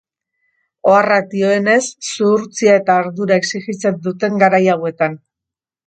Oharrak 0.91 1.27
dioenez, 1.33 1.77
zuhurtzia 2.13 2.75
eta 2.83 2.99
ardura 3.05 3.41
esijitzen 3.45 4.05
duten 4.09 4.45
garai 4.47 4.67
hauetan. 4.77 5.25